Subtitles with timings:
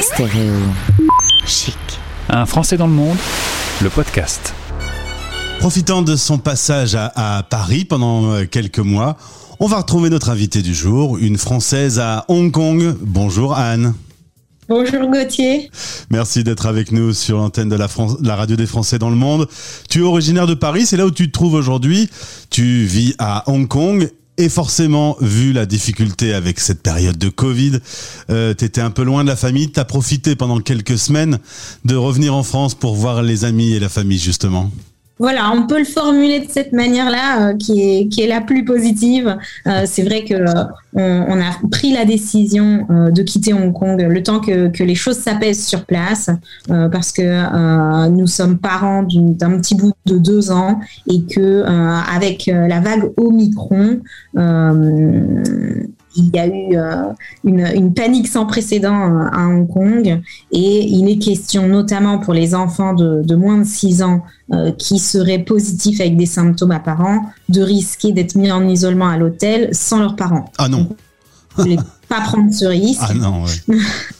[0.00, 0.52] Stéréo
[1.46, 1.76] chic.
[2.28, 3.16] Un Français dans le monde,
[3.82, 4.52] le podcast.
[5.58, 9.16] Profitant de son passage à, à Paris pendant euh, quelques mois,
[9.58, 12.94] on va retrouver notre invitée du jour, une Française à Hong Kong.
[13.00, 13.94] Bonjour Anne.
[14.68, 15.70] Bonjour Gauthier.
[16.10, 19.10] Merci d'être avec nous sur l'antenne de la, France, de la radio des Français dans
[19.10, 19.48] le monde.
[19.88, 22.10] Tu es originaire de Paris, c'est là où tu te trouves aujourd'hui.
[22.50, 27.78] Tu vis à Hong Kong et forcément, vu la difficulté avec cette période de Covid,
[28.30, 29.70] euh, tu étais un peu loin de la famille.
[29.70, 31.38] Tu as profité pendant quelques semaines
[31.84, 34.70] de revenir en France pour voir les amis et la famille, justement.
[35.18, 38.66] Voilà, on peut le formuler de cette manière-là, euh, qui, est, qui est la plus
[38.66, 39.38] positive.
[39.66, 44.00] Euh, c'est vrai que euh, on, on, a pris la décision de quitter Hong Kong
[44.08, 46.30] le temps que, que les choses s'apaisent sur place,
[46.68, 52.80] parce que nous sommes parents d'un petit bout de deux ans et que avec la
[52.80, 54.00] vague Omicron,
[56.16, 57.12] il y a eu euh,
[57.44, 60.20] une, une, panique sans précédent euh, à Hong Kong
[60.52, 64.72] et il est question notamment pour les enfants de, de moins de 6 ans euh,
[64.72, 69.70] qui seraient positifs avec des symptômes apparents de risquer d'être mis en isolement à l'hôtel
[69.72, 70.50] sans leurs parents.
[70.58, 70.88] Ah non.
[71.58, 73.00] Donc, pas prendre ce risque.
[73.02, 73.76] Ah non, ouais.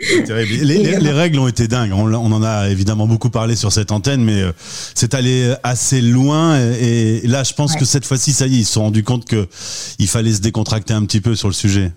[0.00, 1.92] Les, les, les, règles ont été dingues.
[1.92, 4.52] On, on, en a évidemment beaucoup parlé sur cette antenne, mais euh,
[4.94, 6.58] c'est allé assez loin.
[6.58, 7.80] Et, et là, je pense ouais.
[7.80, 10.94] que cette fois-ci, ça y est, ils se sont rendus compte qu'il fallait se décontracter
[10.94, 11.92] un petit peu sur le sujet.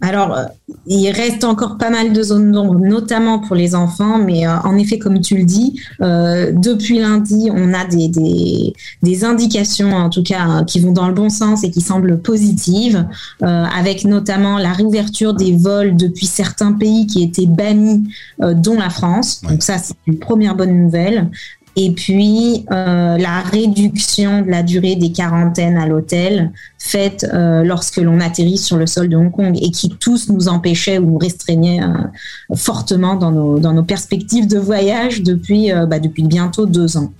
[0.00, 0.44] Alors, euh,
[0.86, 4.76] il reste encore pas mal de zones d'ombre, notamment pour les enfants, mais euh, en
[4.76, 10.10] effet, comme tu le dis, euh, depuis lundi, on a des, des, des, indications, en
[10.10, 13.06] tout cas, qui vont dans le bon sens et qui semblent positives,
[13.42, 18.04] euh, avec notamment la réouverture des vols depuis certains pays qui étaient bannis,
[18.38, 19.40] dont la France.
[19.42, 21.30] Donc ça, c'est une première bonne nouvelle
[21.76, 27.98] et puis euh, la réduction de la durée des quarantaines à l'hôtel faite euh, lorsque
[27.98, 31.18] l'on atterrit sur le sol de Hong Kong et qui tous nous empêchaient ou nous
[31.18, 36.96] restreignait euh, fortement dans nos, dans nos perspectives de voyage depuis, bah, depuis bientôt deux
[36.96, 37.12] ans.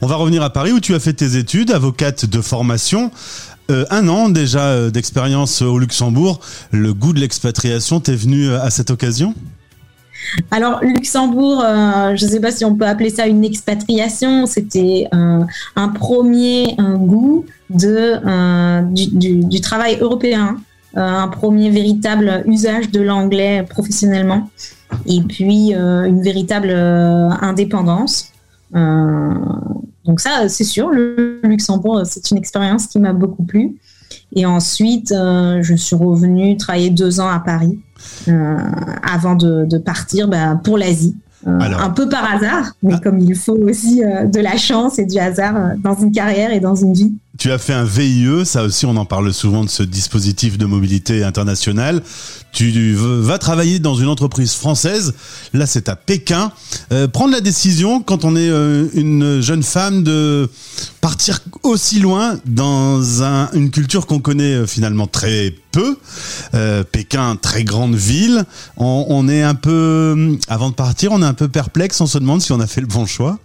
[0.00, 3.10] On va revenir à Paris où tu as fait tes études, avocate de formation.
[3.68, 6.40] Un an déjà d'expérience au Luxembourg.
[6.70, 9.34] Le goût de l'expatriation t'est venu à cette occasion?
[10.50, 15.06] Alors, Luxembourg, euh, je ne sais pas si on peut appeler ça une expatriation, c'était
[15.14, 15.40] euh,
[15.76, 17.44] un premier goût
[17.82, 20.56] euh, du, du, travail européen,
[20.94, 24.48] un premier véritable usage de l'anglais professionnellement,
[25.06, 28.30] et puis une véritable indépendance.
[28.72, 33.76] donc ça, c'est sûr, le Luxembourg, c'est une expérience qui m'a beaucoup plu.
[34.36, 37.93] Et ensuite, je suis revenue travailler deux ans à Paris euh,
[39.02, 41.16] avant de, de partir bah, pour l'Asie.
[41.46, 43.00] Euh, un peu par hasard, mais ah.
[43.02, 46.52] comme il faut aussi euh, de la chance et du hasard euh, dans une carrière
[46.52, 47.12] et dans une vie.
[47.44, 50.64] Tu as fait un VIE, ça aussi on en parle souvent de ce dispositif de
[50.64, 52.02] mobilité internationale.
[52.52, 55.12] Tu vas travailler dans une entreprise française,
[55.52, 56.52] là c'est à Pékin.
[56.90, 60.48] Euh, prendre la décision quand on est euh, une jeune femme de
[61.02, 65.98] partir aussi loin dans un, une culture qu'on connaît euh, finalement très peu.
[66.92, 68.44] Pékin, très grande ville.
[68.78, 72.40] On est un peu, avant de partir, on est un peu perplexe, on se demande
[72.40, 73.38] si on a fait le bon choix.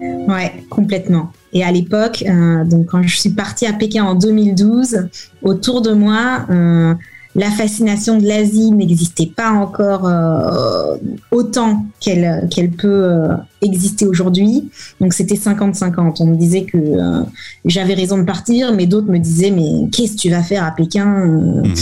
[0.00, 1.32] Ouais, complètement.
[1.52, 5.08] Et à l'époque, euh, donc quand je suis partie à Pékin en 2012,
[5.42, 6.94] autour de moi, euh,
[7.34, 10.96] la fascination de l'Asie n'existait pas encore euh,
[11.30, 14.68] autant qu'elle qu'elle peut euh, exister aujourd'hui.
[15.00, 16.16] Donc c'était 50-50.
[16.20, 17.22] On me disait que euh,
[17.64, 20.72] j'avais raison de partir, mais d'autres me disaient mais qu'est-ce que tu vas faire à
[20.72, 21.74] Pékin mmh.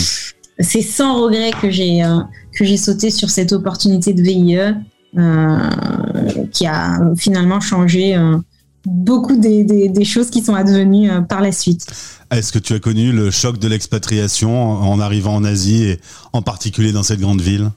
[0.61, 2.03] C'est sans regret que j'ai
[2.53, 4.59] que j'ai sauté sur cette opportunité de VIE
[6.53, 8.17] qui a finalement changé
[8.89, 11.87] beaucoup des, des, des, choses qui sont advenues euh, par la suite.
[12.31, 16.01] Est-ce que tu as connu le choc de l'expatriation en arrivant en Asie et
[16.33, 17.71] en particulier dans cette grande ville?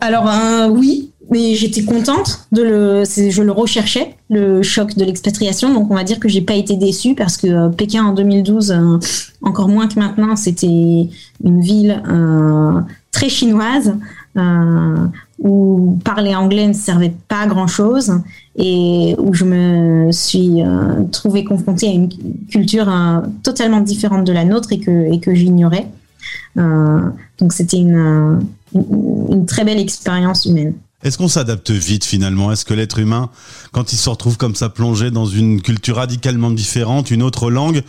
[0.00, 5.72] Alors euh, oui, mais j'étais contente de le, je le recherchais le choc de l'expatriation,
[5.72, 8.70] donc on va dire que j'ai pas été déçue parce que euh, Pékin en 2012,
[8.70, 8.98] euh,
[9.42, 12.80] encore moins que maintenant, c'était une ville euh,
[13.10, 13.94] très chinoise
[15.38, 18.12] où parler anglais ne servait pas à grand chose
[18.56, 22.08] et où je me suis euh, trouvée confrontée à une
[22.48, 25.88] culture euh, totalement différente de la nôtre et que, et que j'ignorais.
[26.56, 27.00] Euh,
[27.38, 28.40] donc c'était une,
[28.74, 30.72] une, une, très belle expérience humaine.
[31.02, 32.50] Est-ce qu'on s'adapte vite finalement?
[32.50, 33.28] Est-ce que l'être humain,
[33.72, 37.82] quand il se retrouve comme ça plongé dans une culture radicalement différente, une autre langue,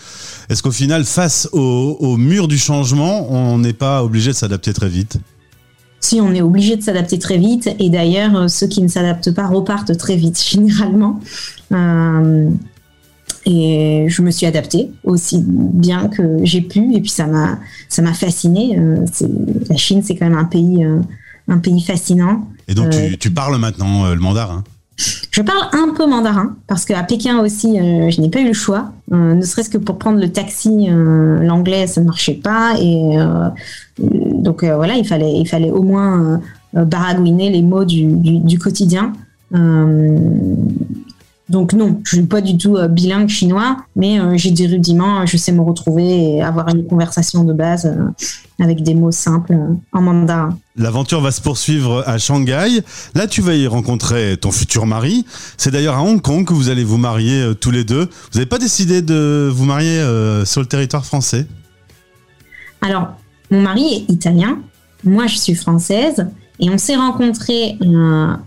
[0.49, 4.89] est-ce qu'au final, face au mur du changement, on n'est pas obligé de s'adapter très
[4.89, 5.19] vite?
[5.99, 9.47] Si on est obligé de s'adapter très vite, et d'ailleurs, ceux qui ne s'adaptent pas
[9.47, 11.19] repartent très vite, généralement.
[11.71, 12.49] Euh,
[13.45, 18.01] et je me suis adaptée aussi bien que j'ai pu et puis ça m'a ça
[18.01, 18.77] m'a fascinée
[19.69, 20.85] la Chine c'est quand même un pays
[21.47, 24.65] un pays fascinant et donc tu, tu, parles maintenant le mandarin
[25.31, 28.53] je parle un peu mandarin parce qu'à Pékin aussi, euh, je n'ai pas eu le
[28.53, 28.91] choix.
[29.13, 33.17] Euh, ne serait-ce que pour prendre le taxi, euh, l'anglais ça ne marchait pas et
[34.41, 36.41] donc voilà, il fallait, il fallait au moins
[36.73, 39.13] baragouiner les mots du, du, du quotidien.
[41.49, 45.25] Donc non, je suis pas du tout euh, bilingue chinois, mais euh, j'ai des rudiments,
[45.25, 48.11] je sais me retrouver et avoir une conversation de base euh,
[48.61, 49.57] avec des mots simples
[49.93, 50.57] en mandarin.
[50.75, 52.81] L'aventure va se poursuivre à Shanghai.
[53.15, 55.25] Là, tu vas y rencontrer ton futur mari.
[55.55, 58.09] C'est d'ailleurs à Hong Kong que vous allez vous marier tous les deux.
[58.31, 60.03] Vous n'avez pas décidé de vous marier
[60.43, 61.47] sur le territoire français?
[62.81, 63.13] Alors,
[63.49, 64.59] mon mari est italien,
[65.03, 66.27] moi je suis française,
[66.59, 67.77] et on s'est rencontrés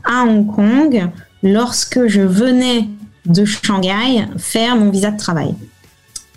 [0.05, 1.11] à Hong Kong
[1.43, 2.88] lorsque je venais
[3.26, 5.55] de Shanghai faire mon visa de travail.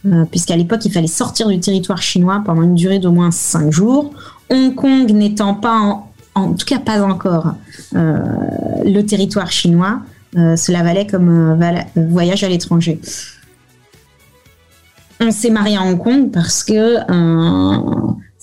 [0.06, 3.71] Euh, puisqu'à l'époque, il fallait sortir du territoire chinois pendant une durée d'au moins cinq
[3.71, 4.12] jours.
[4.50, 6.04] Hong Kong n'étant pas,
[6.36, 7.54] en, tout cas pas encore,
[7.95, 8.18] euh,
[8.83, 10.01] le territoire chinois,
[10.36, 11.57] euh, cela valait comme
[11.95, 13.00] voyage à l'étranger.
[15.21, 16.98] On s'est marié à Hong Kong parce que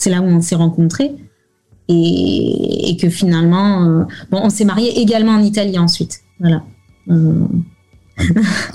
[0.01, 1.13] c'est là où on s'est rencontrés.
[1.89, 6.21] Et, et, que finalement, bon, on s'est marié également en Italie ensuite.
[6.39, 6.63] Voilà.
[7.11, 7.47] Euh.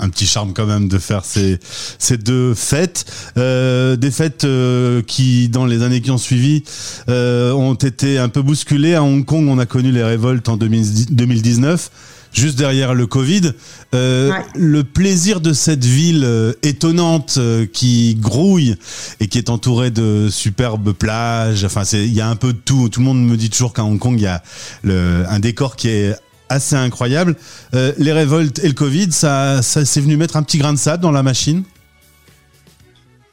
[0.00, 1.58] Un, petit charme quand même de faire ces,
[1.98, 3.04] ces deux fêtes.
[3.38, 6.64] Euh, des fêtes euh, qui, dans les années qui ont suivi,
[7.08, 8.94] ont été un peu bousculées.
[8.94, 11.90] À Hong Kong, on a connu les révoltes en 2019
[12.32, 13.52] juste derrière le Covid.
[13.92, 17.38] Le plaisir de cette ville étonnante
[17.72, 18.76] qui grouille
[19.20, 21.64] et qui est entourée de superbes plages.
[21.64, 22.88] Enfin, il y a un peu de tout.
[22.88, 24.42] Tout le monde me dit toujours qu'à Hong Kong, il y a
[24.82, 26.14] le, un décor qui est
[26.48, 27.36] assez incroyable.
[27.74, 30.78] Euh, les révoltes et le Covid, ça, ça c'est venu mettre un petit grain de
[30.78, 31.64] sable dans la machine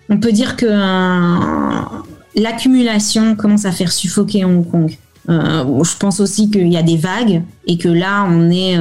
[0.10, 2.00] On peut dire que euh,
[2.36, 4.98] l'accumulation commence à faire suffoquer Hong Kong.
[5.29, 8.77] Euh, je pense aussi qu'il y a des vagues et que là, on est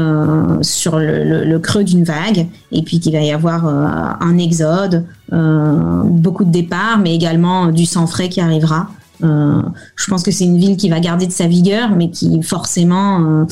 [0.63, 6.51] sur le, creux d'une vague et puis qu'il va y avoir un exode, beaucoup de
[6.51, 8.89] départs, mais également du sang frais qui arrivera.
[9.21, 13.47] je pense que c'est une ville qui va garder de sa vigueur, mais qui forcément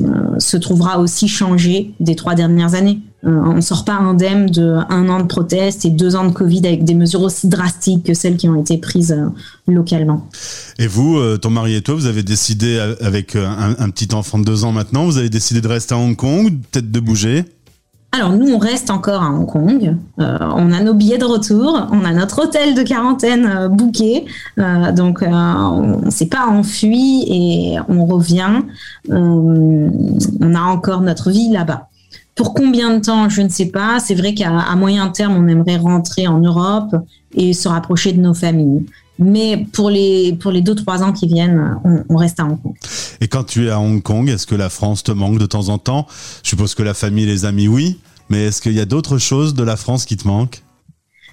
[0.00, 3.00] euh, se trouvera aussi changé des trois dernières années.
[3.24, 6.32] Euh, on ne sort pas indemne de un an de protestes et deux ans de
[6.32, 9.28] Covid avec des mesures aussi drastiques que celles qui ont été prises euh,
[9.66, 10.28] localement.
[10.78, 14.44] Et vous, ton mari et toi, vous avez décidé avec un, un petit enfant de
[14.44, 17.44] deux ans maintenant, vous avez décidé de rester à Hong Kong, peut-être de bouger?
[18.14, 19.96] Alors nous, on reste encore à Hong Kong.
[20.18, 24.26] Euh, on a nos billets de retour, on a notre hôtel de quarantaine euh, booké,
[24.58, 28.60] euh, donc on ne s'est pas enfui et on revient.
[29.08, 31.88] on a encore notre vie là-bas.
[32.34, 34.00] Pour combien de temps, je ne sais pas.
[34.00, 36.94] C'est vrai qu'à moyen terme, on aimerait rentrer en Europe
[37.34, 38.86] et se rapprocher de nos familles.
[39.18, 42.60] Mais pour les, pour les deux, trois ans qui viennent, on, on, reste à Hong
[42.60, 42.74] Kong.
[43.20, 45.68] Et quand tu es à Hong Kong, est-ce que la France te manque de temps
[45.68, 46.06] en temps?
[46.42, 47.98] Je suppose que la famille, les amis, oui.
[48.30, 50.62] Mais est-ce qu'il y a d'autres choses de la France qui te manquent?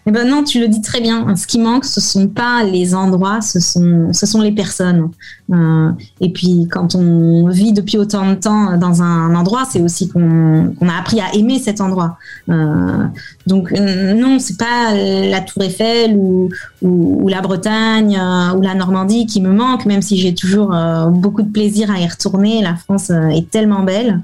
[0.06, 1.36] Eh ben non, tu le dis très bien.
[1.36, 5.10] Ce qui manque, ce sont pas les endroits, ce sont, les personnes.
[5.52, 5.92] Euh,
[6.22, 10.74] et puis, quand on vit depuis autant de temps dans un endroit, c'est aussi qu'on
[10.82, 12.18] a appris à aimer cet endroit.
[12.50, 13.06] Euh,
[13.46, 16.50] donc, euh, non, c'est pas la Tour Eiffel ou,
[16.82, 18.20] ou, la Bretagne
[18.56, 20.76] ou la Normandie qui me manque, même si j'ai toujours
[21.10, 22.62] beaucoup de plaisir à y retourner.
[22.62, 24.22] La France est tellement belle.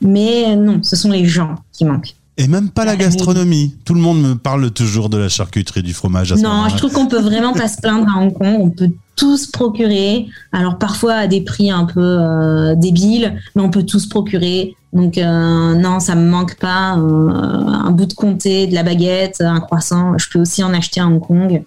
[0.00, 2.14] mais non, ce sont les gens qui manquent.
[2.42, 3.74] Et même pas la gastronomie.
[3.84, 6.32] Tout le monde me parle toujours de la charcuterie, du fromage.
[6.32, 8.56] À non, je trouve qu'on peut vraiment pas se plaindre à Hong Kong.
[8.58, 10.26] On peut tous procurer.
[10.50, 14.74] Alors parfois à des prix un peu euh, débiles, mais on peut tous procurer.
[14.92, 16.98] Donc euh, non, ça me manque pas.
[16.98, 20.18] Euh, un bout de comté, de la baguette, un croissant.
[20.18, 21.62] Je peux aussi en acheter à Hong Kong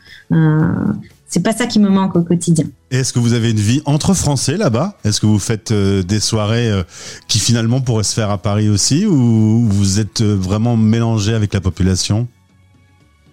[1.35, 2.63] c'est pas ça qui me manque au quotidien.
[2.91, 4.97] Est-ce que vous avez une vie entre Français là-bas?
[5.03, 6.83] Est-ce que vous faites euh, des soirées euh,
[7.27, 11.53] qui finalement pourraient se faire à Paris aussi ou vous êtes euh, vraiment mélangé avec
[11.53, 12.29] la population?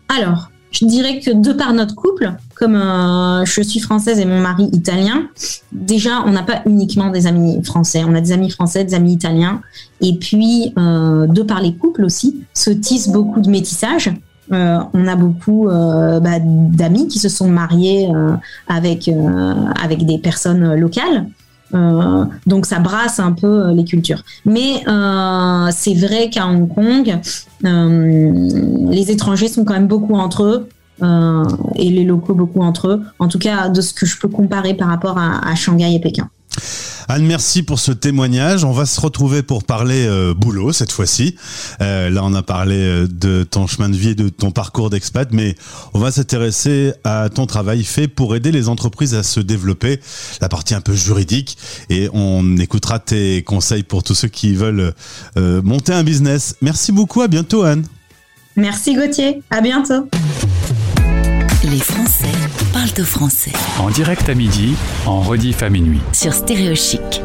[0.09, 4.69] Alors, je dirais que de par notre couple, comme je suis française et mon mari
[4.73, 5.29] italien,
[5.71, 8.03] déjà, on n'a pas uniquement des amis français.
[8.05, 9.63] On a des amis français, des amis italiens.
[10.01, 14.11] Et puis, de par les couples aussi, se tissent beaucoup de métissage.
[14.53, 18.35] Euh, on a beaucoup euh, bah, d'amis qui se sont mariés euh,
[18.69, 19.11] avec,
[19.83, 21.27] avec des personnes locales.
[22.47, 24.23] donc ça brasse un peu les cultures.
[24.45, 24.85] Mais
[25.73, 27.19] c'est vrai qu'à Hong Kong,
[27.65, 30.69] les étrangers sont quand même beaucoup entre eux.
[31.77, 34.75] et les locaux beaucoup entre eux, en tout cas de ce que je peux comparer
[34.75, 36.29] par rapport à Shanghai et Pékin.
[37.14, 38.64] Anne, merci pour ce témoignage.
[38.64, 41.37] On va se retrouver pour parler euh, boulot cette fois-ci.
[41.83, 44.88] Euh, là, on a parlé euh, de ton chemin de vie et de ton parcours
[44.88, 45.54] d'expat, mais
[45.92, 50.00] on va s'intéresser à ton travail fait pour aider les entreprises à se développer,
[50.40, 51.59] la partie un peu juridique,
[51.90, 54.95] et on écoutera tes conseils pour tous ceux qui veulent
[55.37, 56.57] monter un business.
[56.62, 57.85] Merci beaucoup, à bientôt Anne.
[58.57, 60.09] Merci Gauthier, à bientôt.
[61.64, 62.26] Les Français
[62.73, 63.52] parlent au français.
[63.78, 64.75] En direct à midi,
[65.07, 66.00] en rediff à minuit.
[66.12, 67.23] Sur Stéréo Chic.